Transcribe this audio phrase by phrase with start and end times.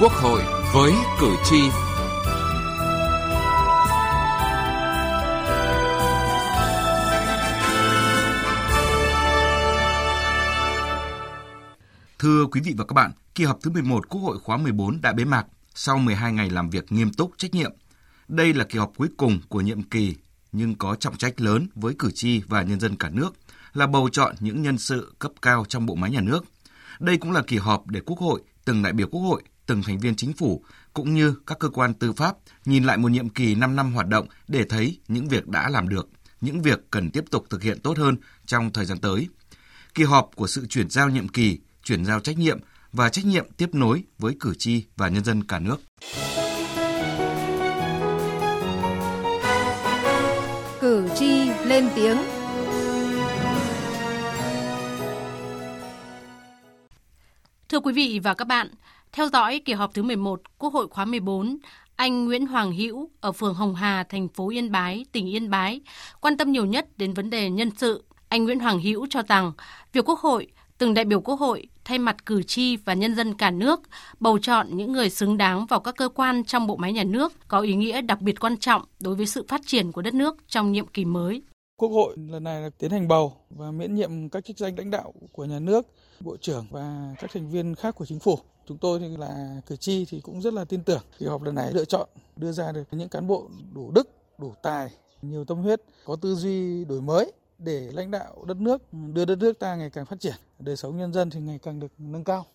[0.00, 0.42] Quốc hội
[0.74, 1.60] với cử tri.
[12.18, 15.12] Thưa quý vị và các bạn, kỳ họp thứ 11 Quốc hội khóa 14 đã
[15.12, 17.72] bế mạc sau 12 ngày làm việc nghiêm túc trách nhiệm.
[18.28, 20.16] Đây là kỳ họp cuối cùng của nhiệm kỳ
[20.52, 23.30] nhưng có trọng trách lớn với cử tri và nhân dân cả nước
[23.72, 26.44] là bầu chọn những nhân sự cấp cao trong bộ máy nhà nước.
[27.00, 29.98] Đây cũng là kỳ họp để Quốc hội, từng đại biểu Quốc hội, từng thành
[29.98, 33.54] viên chính phủ cũng như các cơ quan tư pháp nhìn lại một nhiệm kỳ
[33.54, 36.08] 5 năm hoạt động để thấy những việc đã làm được,
[36.40, 39.28] những việc cần tiếp tục thực hiện tốt hơn trong thời gian tới.
[39.94, 42.58] Kỳ họp của sự chuyển giao nhiệm kỳ, chuyển giao trách nhiệm
[42.92, 45.76] và trách nhiệm tiếp nối với cử tri và nhân dân cả nước.
[50.80, 52.16] Cử tri lên tiếng
[57.68, 58.70] Thưa quý vị và các bạn,
[59.12, 61.58] theo dõi kỳ họp thứ 11 Quốc hội khóa 14,
[61.96, 65.80] anh Nguyễn Hoàng Hữu ở phường Hồng Hà, thành phố Yên Bái, tỉnh Yên Bái,
[66.20, 68.04] quan tâm nhiều nhất đến vấn đề nhân sự.
[68.28, 69.52] Anh Nguyễn Hoàng Hữu cho rằng,
[69.92, 70.46] việc Quốc hội,
[70.78, 73.80] từng đại biểu Quốc hội thay mặt cử tri và nhân dân cả nước
[74.20, 77.32] bầu chọn những người xứng đáng vào các cơ quan trong bộ máy nhà nước
[77.48, 80.36] có ý nghĩa đặc biệt quan trọng đối với sự phát triển của đất nước
[80.48, 81.42] trong nhiệm kỳ mới.
[81.76, 84.90] Quốc hội lần này là tiến hành bầu và miễn nhiệm các chức danh lãnh
[84.90, 85.86] đạo của nhà nước,
[86.20, 88.38] bộ trưởng và các thành viên khác của chính phủ.
[88.66, 91.54] Chúng tôi thì là cử tri thì cũng rất là tin tưởng kỳ họp lần
[91.54, 94.90] này lựa chọn đưa ra được những cán bộ đủ đức, đủ tài,
[95.22, 99.38] nhiều tâm huyết, có tư duy đổi mới để lãnh đạo đất nước, đưa đất
[99.38, 102.24] nước ta ngày càng phát triển, đời sống nhân dân thì ngày càng được nâng
[102.24, 102.46] cao.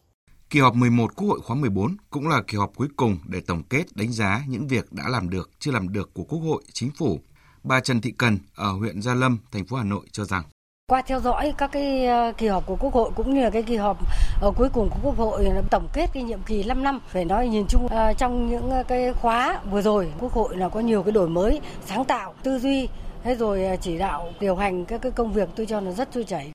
[0.50, 3.63] Kỳ họp 11 Quốc hội khóa 14 cũng là kỳ họp cuối cùng để tổng
[3.63, 6.91] kết đánh giá những việc đã làm được, chưa làm được của Quốc hội, Chính
[6.91, 7.19] phủ.
[7.63, 10.44] Bà Trần Thị Cần ở huyện Gia Lâm, thành phố Hà Nội cho rằng
[10.88, 13.64] qua theo dõi các cái ờ, kỳ họp của Quốc hội cũng như là cái
[13.64, 13.97] kỳ họp
[14.41, 17.00] ở cuối cùng của Quốc hội tổng kết cái nhiệm kỳ 5 năm.
[17.07, 20.69] Phải nói nhìn chung ờ, trong những ờ, cái khóa vừa rồi Quốc hội là
[20.69, 22.88] có nhiều cái đổi mới sáng tạo tư duy.
[23.24, 26.24] Thế rồi chỉ đạo điều hành các cái công việc tôi cho là rất trôi
[26.24, 26.51] chảy.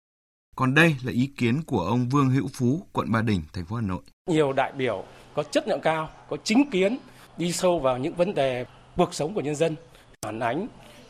[0.56, 3.76] Còn đây là ý kiến của ông Vương Hữu Phú, quận Ba Đình, thành phố
[3.76, 4.02] Hà Nội.
[4.26, 5.04] Nhiều đại biểu
[5.34, 6.98] có chất lượng cao, có chính kiến,
[7.36, 8.64] đi sâu vào những vấn đề
[8.96, 9.76] cuộc sống của nhân dân,
[10.22, 10.66] phản ánh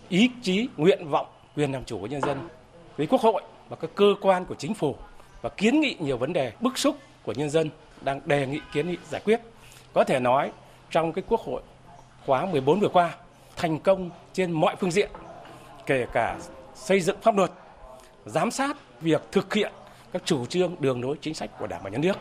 [0.09, 1.27] ý chí, nguyện vọng,
[1.57, 2.49] quyền làm chủ của nhân dân
[2.97, 4.97] với Quốc hội và các cơ quan của chính phủ
[5.43, 7.71] và kiến nghị nhiều vấn đề bức xúc của nhân dân
[8.01, 9.41] đang đề nghị kiến nghị giải quyết.
[9.93, 10.51] Có thể nói
[10.91, 11.63] trong cái Quốc hội
[12.27, 13.15] khóa 14 vừa qua
[13.57, 15.11] thành công trên mọi phương diện,
[15.87, 16.39] kể cả
[16.75, 17.53] xây dựng pháp luật,
[18.27, 19.73] giám sát việc thực hiện
[20.13, 22.13] các chủ trương đường lối chính sách của Đảng và Nhà nước.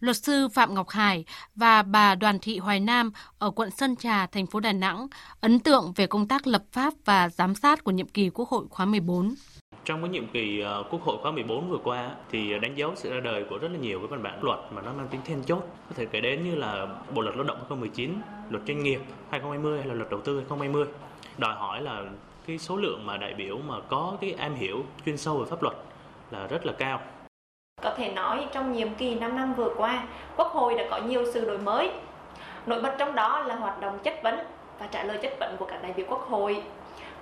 [0.00, 1.24] Luật sư Phạm Ngọc Hải
[1.54, 5.06] và bà Đoàn Thị Hoài Nam ở quận Sơn Trà, thành phố Đà Nẵng
[5.40, 8.64] ấn tượng về công tác lập pháp và giám sát của nhiệm kỳ Quốc hội
[8.70, 9.34] khóa 14.
[9.86, 13.14] Trong cái nhiệm kỳ ờ, Quốc hội khóa 14 vừa qua thì đánh dấu sự
[13.14, 15.42] ra đời của rất là nhiều cái văn bản luật mà nó mang tính then
[15.44, 15.62] chốt.
[15.88, 18.14] Có thể kể đến như là Bộ luật Lao động 2019,
[18.50, 20.84] luật doanh nghiệp 2020 hay là luật đầu tư 2020.
[21.38, 22.02] Đòi hỏi là
[22.46, 25.62] cái số lượng mà đại biểu mà có cái am hiểu chuyên sâu về pháp
[25.62, 25.76] luật
[26.30, 27.00] là rất là cao.
[27.82, 31.24] Có thể nói trong nhiệm kỳ 5 năm vừa qua, Quốc hội đã có nhiều
[31.32, 31.90] sự đổi mới.
[32.66, 34.38] Nổi bật trong đó là hoạt động chất vấn
[34.78, 36.62] và trả lời chất vấn của các đại biểu Quốc hội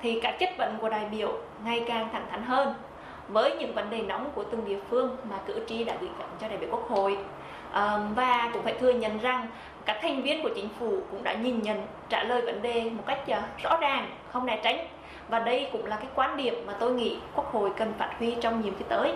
[0.04, 2.75] thì các chất vấn của đại biểu ngày càng thẳng thắn hơn
[3.28, 6.28] với những vấn đề nóng của từng địa phương mà cử tri đã gửi gắm
[6.41, 7.16] cho đại biểu quốc hội.
[7.72, 9.48] À, và cũng phải thừa nhận rằng
[9.87, 13.03] các thành viên của chính phủ cũng đã nhìn nhận trả lời vấn đề một
[13.06, 14.87] cách ờ, rõ ràng không né tránh.
[15.28, 18.34] Và đây cũng là cái quan điểm mà tôi nghĩ quốc hội cần phát huy
[18.41, 19.12] trong nhiệm kỳ tới.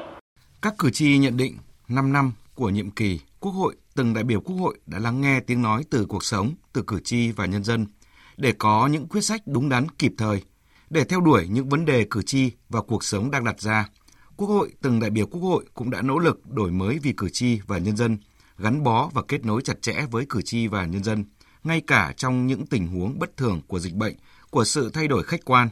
[0.62, 1.56] Các cử tri nhận định
[1.88, 5.40] 5 năm của nhiệm kỳ quốc hội từng đại biểu quốc hội đã lắng nghe
[5.40, 7.86] tiếng nói từ cuộc sống từ cử tri và nhân dân
[8.36, 10.42] để có những quyết sách đúng đắn kịp thời
[10.90, 13.88] để theo đuổi những vấn đề cử tri và cuộc sống đang đặt ra,
[14.36, 17.28] Quốc hội từng đại biểu Quốc hội cũng đã nỗ lực đổi mới vì cử
[17.32, 18.18] tri và nhân dân,
[18.58, 21.24] gắn bó và kết nối chặt chẽ với cử tri và nhân dân,
[21.64, 24.16] ngay cả trong những tình huống bất thường của dịch bệnh,
[24.50, 25.68] của sự thay đổi khách quan.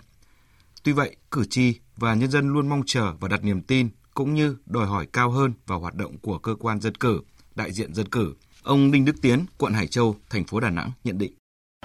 [0.83, 4.35] Tuy vậy, cử tri và nhân dân luôn mong chờ và đặt niềm tin cũng
[4.35, 7.21] như đòi hỏi cao hơn vào hoạt động của cơ quan dân cử,
[7.55, 8.35] đại diện dân cử.
[8.63, 11.33] Ông Đinh Đức Tiến, quận Hải Châu, thành phố Đà Nẵng nhận định.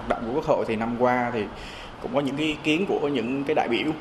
[0.08, 1.40] Đại biểu Quốc hội thì năm qua thì
[2.02, 3.92] cũng có những cái ý kiến của những cái đại biểu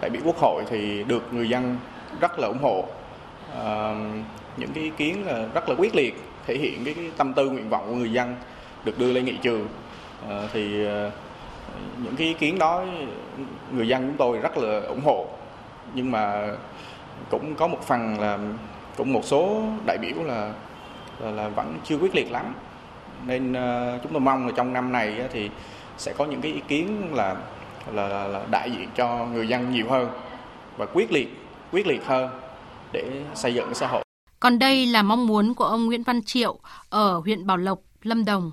[0.00, 1.76] đại biểu quốc hội thì được người dân
[2.20, 2.84] rất là ủng hộ.
[3.64, 3.94] À,
[4.56, 7.50] những cái ý kiến là rất là quyết liệt thể hiện cái, cái tâm tư
[7.50, 8.36] nguyện vọng của người dân
[8.84, 9.68] được đưa lên nghị trường.
[10.28, 11.10] À, thì à,
[12.04, 12.84] những cái ý kiến đó
[13.72, 15.26] người dân chúng tôi rất là ủng hộ.
[15.94, 16.48] Nhưng mà
[17.30, 18.38] cũng có một phần là
[18.96, 20.52] cũng một số đại biểu là
[21.20, 22.54] là, là vẫn chưa quyết liệt lắm.
[23.26, 25.50] Nên uh, chúng tôi mong là trong năm này thì
[25.98, 27.36] sẽ có những cái ý kiến là
[27.92, 30.08] là, là, là đại diện cho người dân nhiều hơn
[30.76, 31.28] và quyết liệt
[31.72, 32.30] quyết liệt hơn
[32.92, 34.04] để xây dựng xã hội.
[34.40, 36.58] Còn đây là mong muốn của ông Nguyễn Văn Triệu
[36.88, 38.52] ở huyện Bảo Lộc, Lâm Đồng.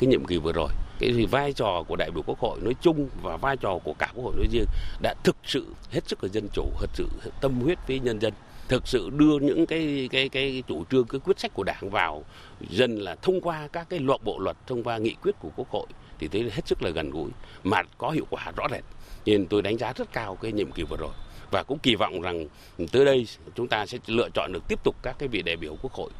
[0.00, 0.68] Cái nhiệm kỳ vừa rồi,
[0.98, 3.94] cái gì vai trò của đại biểu Quốc hội nói chung và vai trò của
[3.98, 4.66] cả Quốc hội nói riêng
[5.02, 7.08] đã thực sự hết sức là dân chủ, hết sự
[7.40, 8.32] tâm huyết với nhân dân
[8.70, 12.24] thực sự đưa những cái cái cái chủ trương cái quyết sách của đảng vào
[12.60, 15.70] dân là thông qua các cái luật bộ luật thông qua nghị quyết của quốc
[15.70, 15.86] hội
[16.20, 17.30] thì thấy hết sức là gần gũi
[17.64, 18.84] mà có hiệu quả rõ rệt.
[19.26, 21.12] Nên tôi đánh giá rất cao cái nhiệm kỳ vừa rồi.
[21.50, 22.46] Và cũng kỳ vọng rằng
[22.92, 25.76] tới đây chúng ta sẽ lựa chọn được tiếp tục các cái vị đại biểu
[25.82, 26.10] quốc hội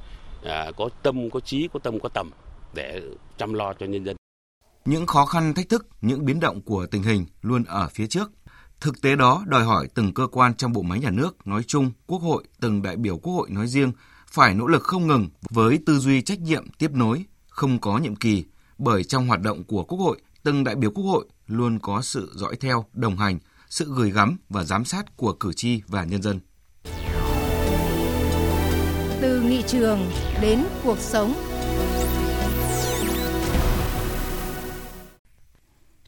[0.45, 2.31] à, có tâm có trí có tâm có tầm
[2.75, 3.01] để
[3.39, 4.17] chăm lo cho nhân dân.
[4.85, 8.31] Những khó khăn thách thức những biến động của tình hình luôn ở phía trước.
[8.81, 11.93] Thực tế đó đòi hỏi từng cơ quan trong bộ máy nhà nước nói chung,
[12.07, 13.93] Quốc hội, từng đại biểu Quốc hội nói riêng
[14.31, 18.17] phải nỗ lực không ngừng với tư duy trách nhiệm tiếp nối, không có nhiệm
[18.17, 18.45] kỳ,
[18.81, 22.33] bởi trong hoạt động của Quốc hội, từng đại biểu Quốc hội luôn có sự
[22.35, 23.39] dõi theo, đồng hành,
[23.69, 26.41] sự gửi gắm và giám sát của cử tri và nhân dân.
[29.21, 29.99] Từ nghị trường
[30.41, 31.35] đến cuộc sống.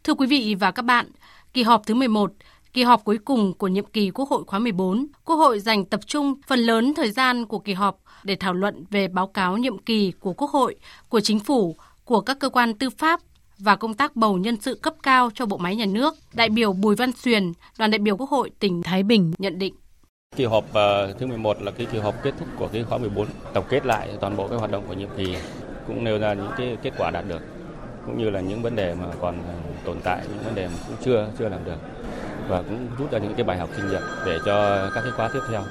[0.04, 1.10] Thưa quý vị và các bạn,
[1.52, 2.32] kỳ họp thứ 11
[2.72, 6.00] kỳ họp cuối cùng của nhiệm kỳ Quốc hội khóa 14, Quốc hội dành tập
[6.06, 9.78] trung phần lớn thời gian của kỳ họp để thảo luận về báo cáo nhiệm
[9.78, 10.76] kỳ của Quốc hội,
[11.08, 13.20] của Chính phủ, của các cơ quan tư pháp
[13.58, 16.14] và công tác bầu nhân sự cấp cao cho bộ máy nhà nước.
[16.34, 19.74] Đại biểu Bùi Văn Xuyền, đoàn đại biểu Quốc hội tỉnh Thái Bình nhận định.
[20.36, 23.26] Kỳ họp ờ, thứ 11 là cái kỳ họp kết thúc của cái khóa 14,
[23.54, 25.36] tổng kết lại toàn bộ cái hoạt động của nhiệm kỳ,
[25.86, 27.42] cũng nêu ra những cái kết quả đạt được
[28.06, 29.54] cũng như là những vấn đề mà còn ờ,
[29.84, 31.78] tồn tại, những vấn đề mà cũng chưa chưa làm được
[32.48, 35.28] và cũng rút ra những cái bài học kinh nghiệm để cho các cái khóa
[35.28, 35.62] tiếp theo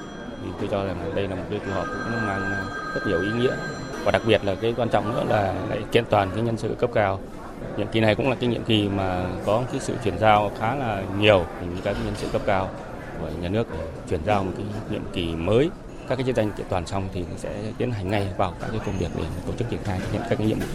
[0.44, 2.52] thì tôi cho rằng đây là một cái kỳ họp cũng mang
[2.96, 3.56] rất nhiều ý nghĩa
[4.04, 6.76] và đặc biệt là cái quan trọng nữa là lại kiện toàn cái nhân sự
[6.80, 7.20] cấp cao.
[7.78, 10.76] Nhiệm kỳ này cũng là cái nhiệm kỳ mà có cái sự chuyển giao khá
[10.76, 12.70] là nhiều những các nhân sự cấp cao
[13.22, 13.68] của nhà nước
[14.10, 15.70] chuyển giao một cái nhiệm kỳ mới
[16.12, 18.80] các cái chức danh kiện toàn xong thì sẽ tiến hành ngay vào các cái
[18.86, 20.66] công việc để tổ chức triển khai thực hiện các cái nhiệm vụ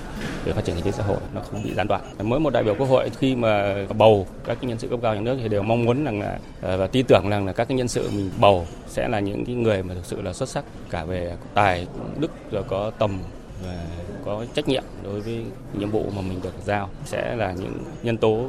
[0.45, 2.03] về phát triển kinh tế xã hội nó không bị gián đoạn.
[2.23, 5.15] Mỗi một đại biểu quốc hội khi mà bầu các cái nhân sự cấp cao
[5.15, 7.69] nhà nước thì đều mong muốn rằng là ờ, và tin tưởng rằng là các
[7.69, 10.49] cái nhân sự mình bầu sẽ là những cái người mà thực sự là xuất
[10.49, 11.87] sắc cả về tài,
[12.21, 13.19] đức rồi có tầm
[13.67, 13.85] và
[14.25, 15.45] có trách nhiệm đối với
[15.79, 18.47] nhiệm vụ mà mình được giao sẽ là những nhân tố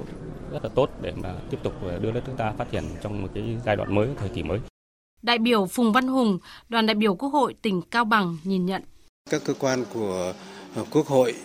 [0.51, 3.21] rất là tốt để mà tiếp tục ờ, đưa đất nước ta phát triển trong
[3.21, 4.59] một cái giai đoạn mới, thời kỳ mới.
[5.21, 8.83] Đại biểu Phùng Văn Hùng, đoàn đại biểu Quốc hội tỉnh Cao Bằng nhìn nhận.
[9.29, 10.33] Các cơ quan của
[10.75, 11.35] ờ, Quốc hội,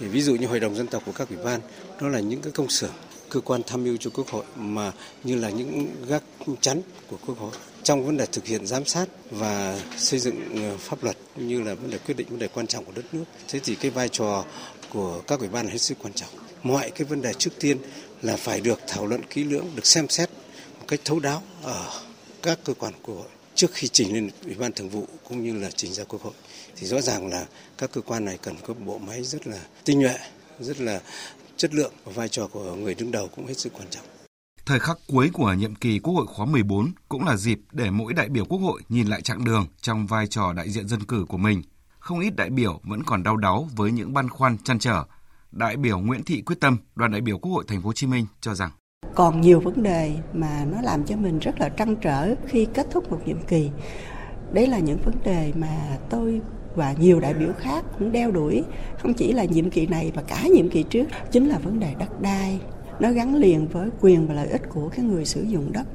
[0.00, 1.60] ví dụ như Hội đồng dân tộc của các ủy ban,
[2.00, 2.88] đó là những cái công sở
[3.30, 4.92] cơ quan tham mưu cho Quốc hội mà
[5.24, 6.22] như là những gác
[6.60, 6.80] chắn
[7.10, 7.52] của Quốc hội
[7.82, 11.74] trong vấn đề thực hiện giám sát và xây dựng ờ, pháp luật như là
[11.74, 13.24] vấn đề quyết định vấn đề quan trọng của đất nước.
[13.48, 14.44] Thế thì cái vai trò
[14.90, 16.28] của các ủy ban là hết sức quan trọng.
[16.62, 17.78] Mọi cái vấn đề trước tiên
[18.22, 20.30] là phải được thảo luận kỹ lưỡng, được xem xét
[20.78, 22.02] một cách thấu đáo ở
[22.42, 25.58] các cơ quan của hội trước khi trình lên ủy ban thường vụ cũng như
[25.58, 26.34] là trình ra quốc hội
[26.76, 27.46] thì rõ ràng là
[27.78, 30.18] các cơ quan này cần có bộ máy rất là tinh nhuệ
[30.60, 31.00] rất là
[31.56, 34.04] chất lượng và vai trò của người đứng đầu cũng hết sức quan trọng.
[34.66, 38.12] Thời khắc cuối của nhiệm kỳ Quốc hội khóa 14 cũng là dịp để mỗi
[38.12, 41.24] đại biểu Quốc hội nhìn lại chặng đường trong vai trò đại diện dân cử
[41.28, 41.62] của mình.
[41.98, 45.04] Không ít đại biểu vẫn còn đau đáu với những băn khoăn chăn trở.
[45.50, 48.06] Đại biểu Nguyễn Thị Quyết Tâm, đoàn đại biểu Quốc hội Thành phố Hồ Chí
[48.06, 48.70] Minh cho rằng
[49.14, 52.86] còn nhiều vấn đề mà nó làm cho mình rất là trăn trở khi kết
[52.90, 53.70] thúc một nhiệm kỳ.
[54.52, 56.40] Đấy là những vấn đề mà tôi
[56.74, 58.64] và nhiều đại biểu khác cũng đeo đuổi.
[58.98, 61.04] Không chỉ là nhiệm kỳ này mà cả nhiệm kỳ trước.
[61.30, 62.60] Chính là vấn đề đất đai.
[63.00, 65.86] Nó gắn liền với quyền và lợi ích của cái người sử dụng đất.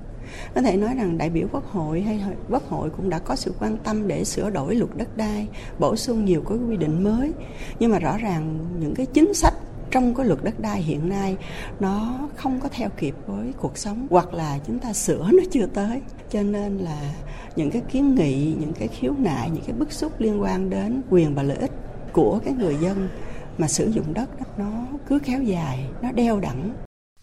[0.55, 3.53] Có thể nói rằng đại biểu quốc hội hay quốc hội cũng đã có sự
[3.59, 5.47] quan tâm để sửa đổi luật đất đai,
[5.79, 7.31] bổ sung nhiều cái quy định mới.
[7.79, 9.53] Nhưng mà rõ ràng những cái chính sách
[9.91, 11.37] trong cái luật đất đai hiện nay
[11.79, 15.65] nó không có theo kịp với cuộc sống hoặc là chúng ta sửa nó chưa
[15.65, 17.13] tới cho nên là
[17.55, 21.01] những cái kiến nghị những cái khiếu nại những cái bức xúc liên quan đến
[21.09, 21.71] quyền và lợi ích
[22.13, 23.09] của cái người dân
[23.57, 26.73] mà sử dụng đất nó cứ kéo dài nó đeo đẳng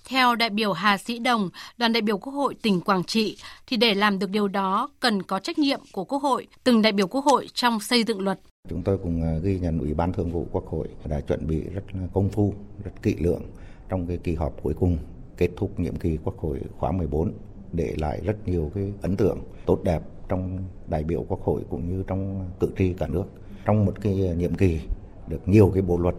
[0.09, 3.77] theo đại biểu Hà Sĩ Đồng, đoàn đại biểu Quốc hội tỉnh Quảng Trị, thì
[3.77, 7.07] để làm được điều đó cần có trách nhiệm của Quốc hội, từng đại biểu
[7.07, 8.41] Quốc hội trong xây dựng luật.
[8.69, 11.61] Chúng tôi cũng ờ, ghi nhận Ủy ban Thường vụ Quốc hội đã chuẩn bị
[11.61, 12.55] rất công phu,
[12.85, 13.43] rất kỹ lưỡng
[13.89, 14.99] trong cái kỳ họp cuối cùng
[15.37, 17.33] kết thúc nhiệm kỳ Quốc hội khóa 14
[17.73, 21.89] để lại rất nhiều cái ấn tượng tốt đẹp trong đại biểu Quốc hội cũng
[21.89, 23.25] như trong cử tri cả nước.
[23.65, 24.81] Trong một cái ờ, nhiệm kỳ
[25.29, 26.15] được nhiều cái bộ luật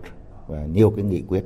[0.48, 1.46] và nhiều cái nghị quyết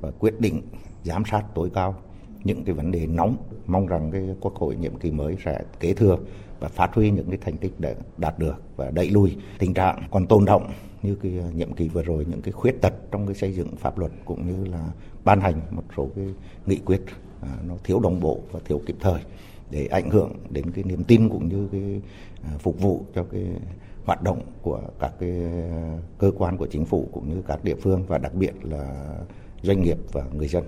[0.00, 0.62] và quyết định
[1.04, 1.94] giám sát tối cao
[2.44, 5.94] những cái vấn đề nóng mong rằng cái quốc hội nhiệm kỳ mới sẽ kế
[5.94, 6.18] thừa
[6.60, 10.02] và phát huy những cái thành tích đã đạt được và đẩy lùi tình trạng
[10.10, 10.70] còn tồn động
[11.02, 13.98] như cái nhiệm kỳ vừa rồi những cái khuyết tật trong cái xây dựng pháp
[13.98, 14.88] luật cũng như là
[15.24, 16.24] ban hành một số cái
[16.66, 17.00] nghị quyết
[17.40, 19.20] à, nó thiếu đồng bộ và thiếu kịp thời
[19.70, 22.00] để ảnh hưởng đến cái niềm tin cũng như cái
[22.42, 23.46] à, phục vụ cho cái
[24.04, 25.30] hoạt động của các cái
[25.70, 29.14] à, cơ quan của chính phủ cũng như các địa phương và đặc biệt là
[29.62, 30.64] doanh nghiệp và người dân.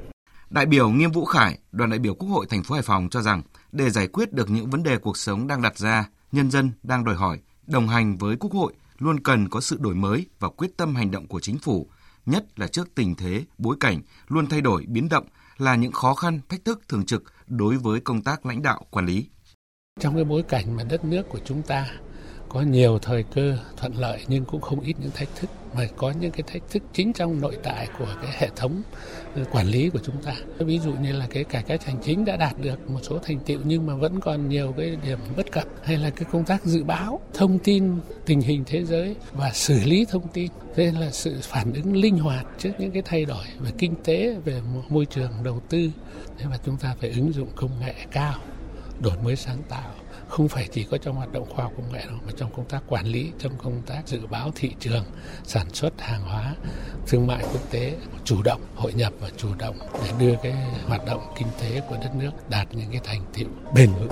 [0.52, 3.22] Đại biểu Nghiêm Vũ Khải, đoàn đại biểu Quốc hội thành phố Hải Phòng cho
[3.22, 3.42] rằng
[3.72, 7.04] để giải quyết được những vấn đề cuộc sống đang đặt ra, nhân dân đang
[7.04, 10.76] đòi hỏi, đồng hành với Quốc hội luôn cần có sự đổi mới và quyết
[10.76, 11.88] tâm hành động của chính phủ,
[12.26, 15.24] nhất là trước tình thế, bối cảnh luôn thay đổi, biến động
[15.58, 19.06] là những khó khăn, thách thức thường trực đối với công tác lãnh đạo, quản
[19.06, 19.28] lý.
[20.00, 21.86] Trong cái bối cảnh mà đất nước của chúng ta
[22.52, 26.12] có nhiều thời cơ thuận lợi nhưng cũng không ít những thách thức mà có
[26.20, 28.82] những cái thách thức chính trong nội tại của cái hệ thống
[29.34, 30.32] ờ, quản lý của chúng ta.
[30.58, 33.38] Ví dụ như là cái cải cách hành chính đã đạt được một số thành
[33.38, 36.64] tiệu nhưng mà vẫn còn nhiều cái điểm bất cập hay là cái công tác
[36.64, 37.94] dự báo thông tin
[38.26, 40.50] tình hình thế giới và xử lý thông tin.
[40.74, 44.36] Thế là sự phản ứng linh hoạt trước những cái thay đổi về kinh tế,
[44.44, 45.90] về môi trường đầu tư.
[46.38, 48.34] Thế và chúng ta phải ứng dụng công nghệ cao,
[49.00, 49.90] đổi mới sáng tạo
[50.32, 52.64] không phải chỉ có trong hoạt động khoa học công nghệ đâu mà trong công
[52.64, 55.04] tác quản lý trong công tác dự báo thị trường
[55.44, 56.54] sản xuất hàng hóa
[57.06, 60.52] thương mại quốc tế chủ động hội nhập và chủ động để đưa cái
[60.86, 64.08] hoạt động kinh tế của đất nước đạt những cái thành tựu bền vững.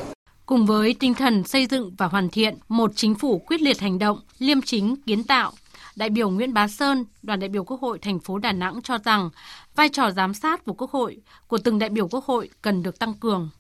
[0.46, 3.98] Cùng với tinh thần xây dựng và hoàn thiện một chính phủ quyết liệt hành
[3.98, 5.52] động liêm chính kiến tạo
[5.96, 8.98] đại biểu Nguyễn Bá Sơn, đoàn đại biểu Quốc hội thành phố Đà Nẵng cho
[9.04, 9.30] rằng
[9.76, 12.98] vai trò giám sát của Quốc hội của từng đại biểu Quốc hội cần được
[12.98, 13.50] tăng cường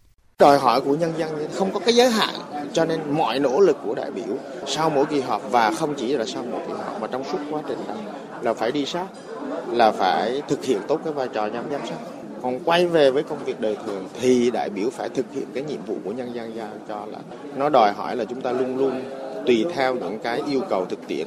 [0.40, 2.34] đòi hỏi của nhân dân không có cái giới hạn,
[2.72, 6.16] cho nên mọi nỗ lực của đại biểu sau mỗi kỳ họp và không chỉ
[6.16, 7.94] là sau mỗi kỳ họp mà trong suốt quá trình đó
[8.42, 9.06] là phải đi sát,
[9.70, 11.96] là phải thực hiện tốt cái vai trò giám giám sát.
[12.42, 15.62] Còn quay về với công việc đời thường thì đại biểu phải thực hiện cái
[15.62, 17.18] nhiệm vụ của nhân dân giao cho là
[17.56, 19.02] nó đòi hỏi là chúng ta luôn luôn
[19.46, 21.26] tùy theo những cái yêu cầu thực tiễn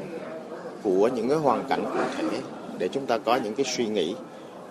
[0.83, 2.39] của những cái hoàn cảnh cụ thể
[2.77, 4.15] để chúng ta có những cái suy nghĩ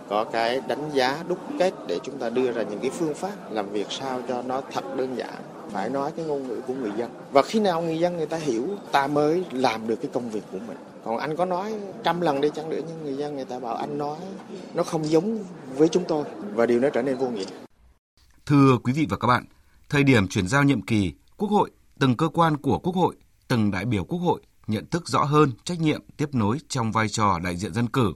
[0.09, 3.53] có cái đánh giá đúc kết để chúng ta đưa ra những cái phương pháp
[3.53, 6.91] làm việc sao cho nó thật đơn giản, phải nói cái ngôn ngữ của người
[6.97, 7.11] dân.
[7.33, 10.45] Và khi nào người dân người ta hiểu, ta mới làm được cái công việc
[10.53, 10.77] của mình.
[11.05, 13.75] Còn anh có nói trăm lần đi chăng nữa, nhưng người dân người ta bảo
[13.75, 14.19] anh nói
[14.75, 15.45] nó không giống
[15.77, 16.25] với chúng tôi.
[16.55, 17.45] Và điều đó trở nên vô nghĩa.
[18.47, 19.45] Thưa quý vị và các bạn,
[19.89, 23.15] thời điểm chuyển giao nhiệm kỳ, quốc hội, từng cơ quan của quốc hội,
[23.49, 27.09] từng đại biểu quốc hội nhận thức rõ hơn trách nhiệm tiếp nối trong vai
[27.09, 28.13] trò đại diện dân cử.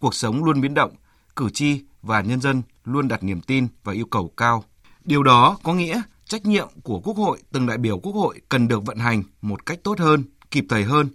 [0.00, 0.92] Cuộc sống luôn biến động
[1.40, 4.64] cử tri và nhân dân luôn đặt niềm tin và yêu cầu cao.
[5.04, 8.68] Điều đó có nghĩa trách nhiệm của Quốc hội, từng đại biểu Quốc hội cần
[8.68, 11.08] được vận hành một cách tốt hơn, kịp thời hơn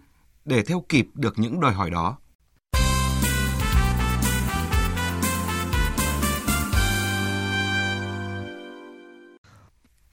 [0.46, 2.18] để theo kịp được những đòi hỏi đó.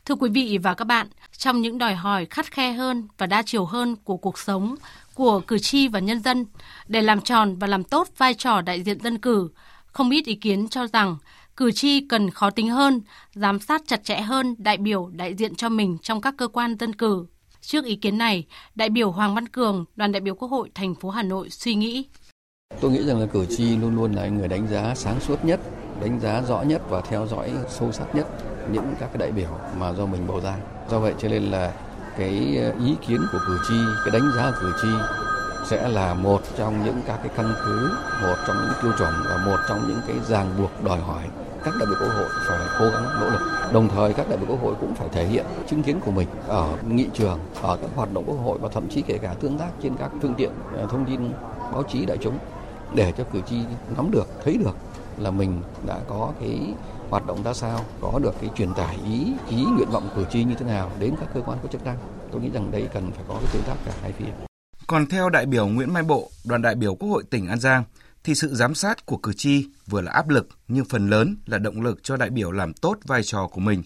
[0.05, 3.43] Thưa quý vị và các bạn, trong những đòi hỏi khắt khe hơn và đa
[3.47, 4.75] chiều hơn của cuộc sống
[5.15, 6.47] của cử tri và nhân dân
[6.87, 9.51] để làm tròn và làm tốt vai trò đại diện dân cử,
[9.93, 11.17] không ít ý kiến cho rằng
[11.57, 13.01] cử tri cần khó tính hơn,
[13.35, 16.77] giám sát chặt chẽ hơn đại biểu đại diện cho mình trong các cơ quan
[16.81, 17.27] dân cử.
[17.61, 20.95] Trước ý kiến này, đại biểu Hoàng Văn Cường, đoàn đại biểu Quốc hội thành
[20.95, 22.05] phố Hà Nội suy nghĩ.
[22.81, 25.61] Tôi nghĩ rằng là cử tri luôn luôn là người đánh giá sáng suốt nhất,
[26.01, 28.27] đánh giá rõ nhất và theo dõi sâu sắc nhất
[28.73, 30.57] những các cái đại biểu mà do mình bầu ra.
[30.91, 31.73] Do vậy cho nên là
[32.19, 34.89] cái ờ, ý kiến của cử tri, cái đánh giá của cử tri
[35.67, 37.91] sẽ là một trong những các cái căn cứ,
[38.23, 41.23] một trong những tiêu chuẩn và một trong những cái ràng buộc đòi hỏi
[41.65, 43.41] các đại biểu quốc hội phải cố gắng nỗ lực.
[43.73, 46.29] Đồng thời các đại biểu quốc hội cũng phải thể hiện chứng kiến của mình
[46.49, 49.59] ở nghị trường, ở các hoạt động quốc hội và thậm chí kể cả tương
[49.59, 51.33] tác trên các phương tiện à, thông tin
[51.73, 52.39] báo chí đại chúng
[52.95, 53.57] để cho cử tri
[53.97, 54.77] nắm được, thấy được
[55.19, 56.75] là mình đã có cái
[57.11, 60.45] hoạt động ra sao, có được cái truyền tải ý, ý nguyện vọng cử tri
[60.45, 61.97] như thế nào đến các cơ quan có chức năng.
[62.33, 64.52] Tôi nghĩ rằng đây cần phải có cái tương tác cả hai phía.
[64.93, 67.85] Còn theo đại biểu Nguyễn Mai Bộ, đoàn đại biểu Quốc hội tỉnh An Giang,
[68.25, 71.59] thì sự giám sát của cử tri vừa là áp lực nhưng phần lớn là
[71.59, 73.83] động lực cho đại biểu làm tốt vai trò của mình.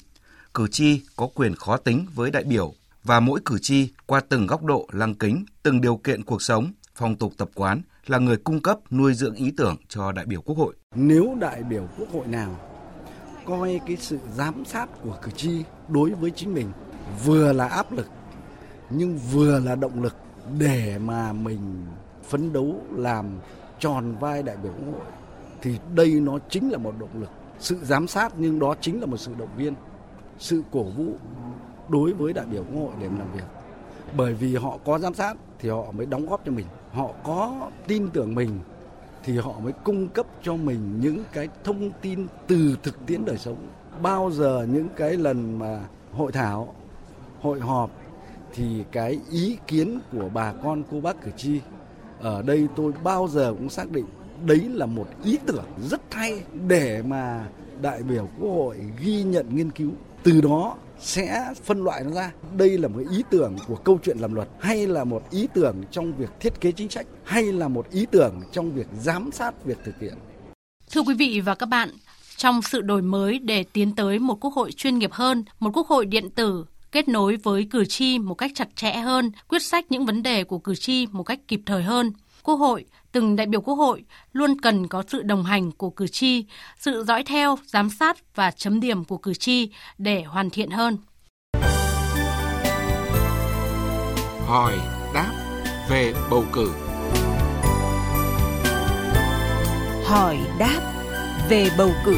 [0.55, 2.73] Cử tri có quyền khó tính với đại biểu
[3.05, 6.73] và mỗi cử tri qua từng góc độ lăng kính, từng điều kiện cuộc sống,
[6.95, 10.41] phong tục tập quán là người cung cấp nuôi dưỡng ý tưởng cho đại biểu
[10.41, 10.75] Quốc hội.
[10.95, 12.61] Nếu đại biểu Quốc hội nào
[13.45, 16.73] coi cái sự giám sát của cử tri đối với chính mình
[17.25, 18.07] vừa là áp lực
[18.91, 20.15] nhưng vừa là động lực
[20.59, 21.87] để mà mình
[22.25, 23.27] phấn đấu làm
[23.79, 25.07] tròn vai đại biểu quốc hội,
[25.63, 27.31] thì đây nó chính là một động lực.
[27.59, 29.75] Sự giám sát nhưng đó chính là một sự động viên,
[30.39, 31.07] sự cổ vũ
[31.89, 33.45] đối với đại biểu quốc hội để làm việc.
[34.17, 36.67] Bởi vì họ có giám sát thì họ mới đóng góp cho mình.
[36.93, 38.59] Họ có tin tưởng mình
[39.25, 43.39] thì họ mới cung cấp cho mình những cái thông tin từ thực tiễn đời
[43.39, 43.57] sống.
[44.03, 45.81] Bao giờ những cái lần mà
[46.13, 46.75] hội thảo,
[47.41, 47.91] hội họp
[48.57, 51.61] thì cái ý kiến của bà con cô bác cử tri
[52.21, 54.07] ở đây tôi bao giờ cũng xác định
[54.45, 57.49] đấy là một ý tưởng rất hay để mà
[57.83, 59.91] đại biểu quốc hội ghi nhận nghiên cứu
[60.23, 62.33] từ đó sẽ phân loại nó ra.
[62.57, 65.77] Đây là một ý tưởng của câu chuyện làm luật hay là một ý tưởng
[65.91, 69.65] trong việc thiết kế chính sách hay là một ý tưởng trong việc giám sát
[69.65, 70.15] việc thực hiện.
[70.91, 71.91] Thưa quý vị và các bạn,
[72.37, 75.87] trong sự đổi mới để tiến tới một quốc hội chuyên nghiệp hơn, một quốc
[75.87, 79.85] hội điện tử, kết nối với cử tri một cách chặt chẽ hơn, quyết sách
[79.91, 82.13] những vấn đề của cử tri một cách kịp thời hơn.
[82.43, 86.07] Quốc hội, từng đại biểu Quốc hội luôn cần có sự đồng hành của cử
[86.07, 86.45] tri,
[86.79, 90.99] sự dõi theo, giám sát và chấm điểm của cử tri để hoàn thiện hơn.
[94.47, 94.79] Hỏi,
[95.15, 95.33] đáp
[95.91, 96.73] về bầu cử.
[100.05, 100.81] Hỏi đáp
[101.49, 102.17] về bầu cử.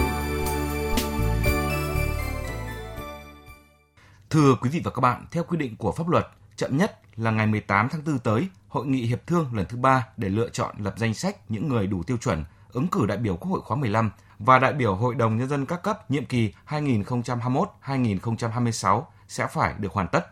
[4.30, 7.30] Thưa quý vị và các bạn, theo quy định của pháp luật, chậm nhất là
[7.30, 10.74] ngày 18 tháng 4 tới, Hội nghị hiệp thương lần thứ ba để lựa chọn
[10.78, 13.76] lập danh sách những người đủ tiêu chuẩn ứng cử đại biểu Quốc hội khóa
[13.76, 19.74] 15 và đại biểu Hội đồng Nhân dân các cấp nhiệm kỳ 2021-2026 sẽ phải
[19.78, 20.26] được hoàn tất.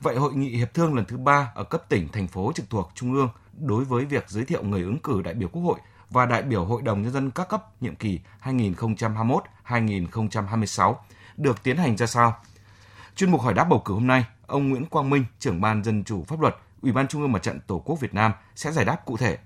[0.00, 2.90] Vậy Hội nghị hiệp thương lần thứ ba ở cấp tỉnh, thành phố trực thuộc
[2.94, 5.78] Trung ương đối với việc giới thiệu người ứng cử đại biểu Quốc hội
[6.10, 10.94] và đại biểu Hội đồng Nhân dân các cấp nhiệm kỳ 2021-2026
[11.36, 12.36] được tiến hành ra sao?
[13.16, 16.04] Chuyên mục hỏi đáp bầu cử hôm nay, ông Nguyễn Quang Minh, trưởng ban Dân
[16.04, 18.84] chủ pháp luật, Ủy ban Trung ương Mặt trận Tổ quốc Việt Nam sẽ giải
[18.84, 19.38] đáp cụ thể.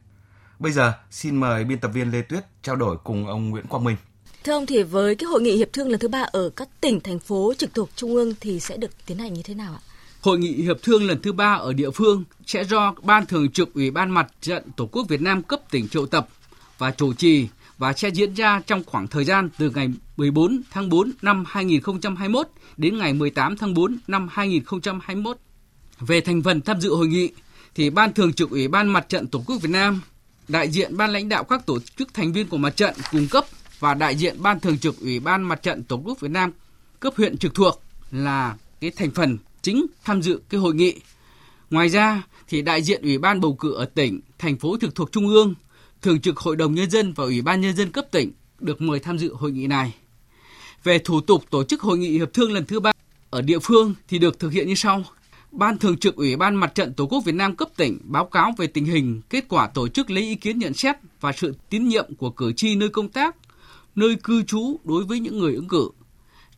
[0.58, 3.84] Bây giờ, xin mời biên tập viên Lê Tuyết trao đổi cùng ông Nguyễn Quang
[3.84, 3.96] Minh.
[4.44, 7.00] Thưa ông thì với cái hội nghị hiệp thương lần thứ ba ở các tỉnh
[7.00, 9.80] thành phố trực thuộc trung ương thì sẽ được tiến hành như thế nào ạ?
[10.20, 13.74] Hội nghị hiệp thương lần thứ ba ở địa phương sẽ do Ban Thường trực
[13.74, 16.28] Ủy ban Mặt trận Tổ quốc Việt Nam cấp tỉnh triệu tập
[16.78, 20.88] và chủ trì và sẽ diễn ra trong khoảng thời gian từ ngày 14 tháng
[20.88, 25.36] 4 năm 2021 đến ngày 18 tháng 4 năm 2021.
[26.00, 27.30] Về thành phần tham dự hội nghị
[27.74, 30.00] thì Ban Thường trực Ủy ban Mặt trận Tổ quốc Việt Nam,
[30.48, 33.44] đại diện ban lãnh đạo các tổ chức thành viên của mặt trận cung cấp
[33.78, 36.52] và đại diện Ban Thường trực Ủy ban Mặt trận Tổ quốc Việt Nam
[37.00, 40.94] cấp huyện trực thuộc là cái thành phần chính tham dự cái hội nghị.
[41.70, 45.12] Ngoài ra thì đại diện Ủy ban bầu cử ở tỉnh, thành phố trực thuộc
[45.12, 45.54] Trung ương
[46.06, 49.00] Thường trực Hội đồng Nhân dân và Ủy ban Nhân dân cấp tỉnh được mời
[49.00, 49.94] tham dự hội nghị này.
[50.84, 52.92] Về thủ tục tổ chức hội nghị hiệp thương lần thứ ba
[53.30, 55.04] ở địa phương thì được thực hiện như sau.
[55.52, 58.52] Ban Thường trực Ủy ban Mặt trận Tổ quốc Việt Nam cấp tỉnh báo cáo
[58.58, 61.88] về tình hình, kết quả tổ chức lấy ý kiến nhận xét và sự tín
[61.88, 63.36] nhiệm của cử tri nơi công tác,
[63.94, 65.88] nơi cư trú đối với những người ứng cử.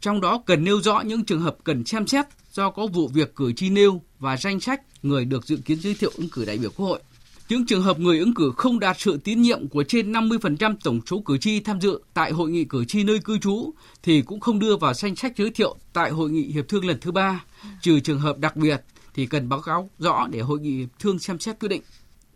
[0.00, 3.36] Trong đó cần nêu rõ những trường hợp cần xem xét do có vụ việc
[3.36, 6.58] cử tri nêu và danh sách người được dự kiến giới thiệu ứng cử đại
[6.58, 7.00] biểu Quốc hội.
[7.48, 11.00] Những trường hợp người ứng cử không đạt sự tín nhiệm của trên 50% tổng
[11.06, 13.70] số cử tri tham dự tại hội nghị cử tri nơi cư trú
[14.02, 17.00] thì cũng không đưa vào danh sách giới thiệu tại hội nghị hiệp thương lần
[17.00, 17.44] thứ ba,
[17.82, 18.80] trừ trường hợp đặc biệt
[19.14, 21.82] thì cần báo cáo rõ để hội nghị hiệp thương xem xét quyết định.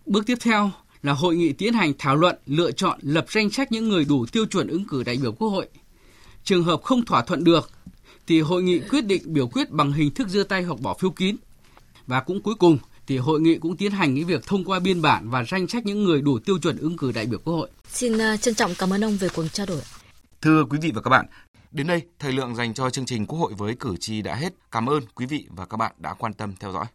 [0.07, 0.71] Bước tiếp theo
[1.03, 4.27] là hội nghị tiến hành thảo luận, lựa chọn lập danh sách những người đủ
[4.27, 5.69] tiêu chuẩn ứng cử đại biểu Quốc hội.
[6.45, 7.71] Trường hợp không thỏa thuận được
[8.27, 11.11] thì hội nghị quyết định biểu quyết bằng hình thức giơ tay hoặc bỏ phiếu
[11.11, 11.37] kín.
[12.07, 12.79] Và cũng cuối cùng
[13.13, 15.87] thì hội nghị cũng tiến hành cái việc thông qua biên bản và danh sách
[15.87, 17.71] những người đủ tiêu chuẩn ứng cử đại biểu Quốc hội.
[17.89, 19.81] Xin uh, trân trọng cảm ơn ông về cuộc trao đổi.
[20.43, 21.27] Thưa quý vị và các bạn,
[21.73, 24.53] đến đây thời lượng dành cho chương trình Quốc hội với cử tri đã hết.
[24.71, 26.87] Cảm ơn quý vị và các bạn đã quan tâm theo dõi.